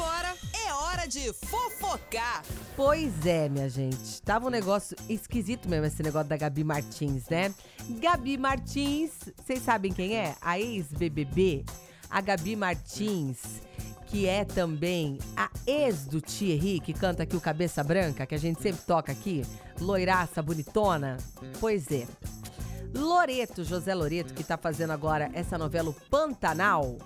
[0.00, 2.42] Agora é hora de fofocar.
[2.74, 4.22] Pois é, minha gente.
[4.22, 7.54] Tava um negócio esquisito mesmo esse negócio da Gabi Martins, né?
[8.00, 10.34] Gabi Martins, vocês sabem quem é?
[10.40, 11.66] A ex-BBB.
[12.08, 13.60] A Gabi Martins,
[14.06, 18.38] que é também a ex do Thierry, que canta aqui o Cabeça Branca, que a
[18.38, 19.44] gente sempre toca aqui.
[19.78, 21.18] Loiraça, bonitona.
[21.60, 22.06] Pois é.
[22.94, 26.96] Loreto, José Loreto, que tá fazendo agora essa novela o Pantanal,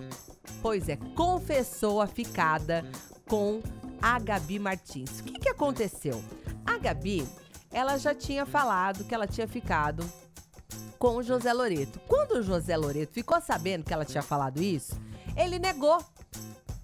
[0.64, 2.86] pois é, confessou a ficada
[3.28, 3.60] com
[4.00, 5.20] a Gabi Martins.
[5.20, 6.24] O que, que aconteceu?
[6.64, 7.28] A Gabi,
[7.70, 10.02] ela já tinha falado que ela tinha ficado
[10.98, 12.00] com o José Loreto.
[12.08, 14.98] Quando o José Loreto ficou sabendo que ela tinha falado isso,
[15.36, 16.02] ele negou.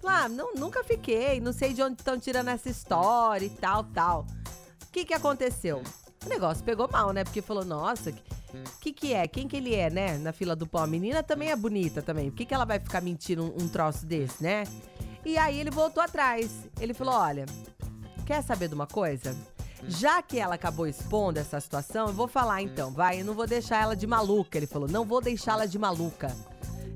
[0.05, 4.27] Ah, não, nunca fiquei, não sei de onde estão tirando essa história e tal, tal.
[4.83, 5.81] O que, que aconteceu?
[6.23, 7.23] O negócio pegou mal, né?
[7.23, 8.13] Porque falou, nossa,
[8.53, 9.27] o que, que é?
[9.27, 10.17] Quem que ele é, né?
[10.17, 10.83] Na fila do pão.
[10.83, 12.29] A menina também é bonita também.
[12.29, 14.63] Por que, que ela vai ficar mentindo um, um troço desse, né?
[15.25, 16.51] E aí ele voltou atrás.
[16.79, 17.45] Ele falou: olha,
[18.25, 19.35] quer saber de uma coisa?
[19.87, 23.47] Já que ela acabou expondo essa situação, eu vou falar então, vai, eu não vou
[23.47, 24.57] deixar ela de maluca.
[24.57, 26.35] Ele falou: não vou deixá-la de maluca.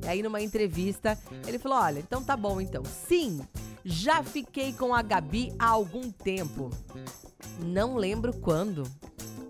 [0.04, 2.84] E aí, numa entrevista, ele falou: olha, então tá bom então.
[2.86, 3.42] Sim,
[3.84, 6.70] já fiquei com a Gabi há algum tempo.
[7.60, 8.84] Não lembro quando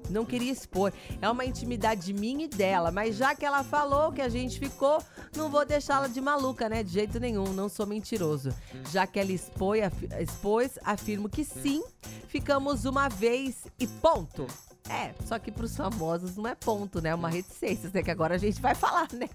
[0.10, 0.92] não queria expor.
[1.22, 5.02] É uma intimidade minha e dela, mas já que ela falou que a gente ficou,
[5.36, 6.84] não vou deixá-la de maluca, né?
[6.84, 8.50] De jeito nenhum, não sou mentiroso.
[8.92, 9.82] Já que ela expôs,
[10.20, 11.84] expôs, afirmo que sim,
[12.28, 14.48] ficamos uma vez e ponto.
[14.90, 17.10] É, só que pros famosos não é ponto, né?
[17.10, 18.04] É uma reticência, né?
[18.04, 19.30] Que agora a gente vai falar, né?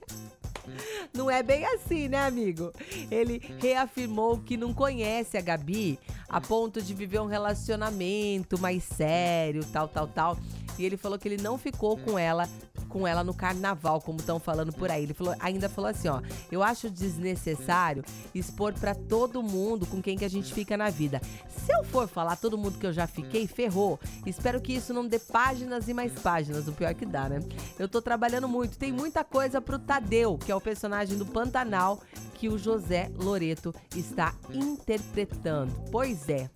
[1.15, 2.73] Não é bem assim, né, amigo?
[3.11, 9.65] Ele reafirmou que não conhece a Gabi a ponto de viver um relacionamento mais sério,
[9.73, 10.39] tal, tal, tal.
[10.79, 12.49] E ele falou que ele não ficou com ela
[12.91, 15.05] com ela no carnaval, como estão falando por aí.
[15.05, 16.21] Ele falou, ainda falou assim, ó:
[16.53, 21.21] "Eu acho desnecessário expor para todo mundo com quem que a gente fica na vida.
[21.49, 23.99] Se eu for falar todo mundo que eu já fiquei, ferrou.
[24.27, 27.41] Espero que isso não dê páginas e mais páginas, o pior que dá, né?
[27.79, 32.01] Eu tô trabalhando muito, tem muita coisa pro Tadeu, que é o personagem do Pantanal
[32.35, 35.73] que o José Loreto está interpretando.
[35.91, 36.49] Pois é.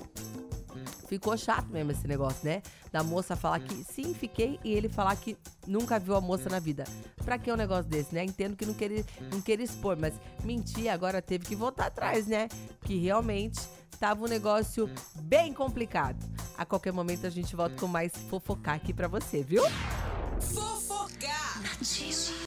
[1.14, 2.60] Ficou chato mesmo esse negócio, né?
[2.90, 6.58] Da moça falar que sim, fiquei, e ele falar que nunca viu a moça na
[6.58, 6.82] vida.
[7.24, 8.24] Pra que um negócio desse, né?
[8.24, 12.48] Entendo que não queria, não queria expor, mas mentir agora teve que voltar atrás, né?
[12.84, 13.60] Que realmente
[14.00, 16.18] tava um negócio bem complicado.
[16.58, 19.62] A qualquer momento a gente volta com mais fofocar aqui pra você, viu?
[20.40, 21.62] Fofocar!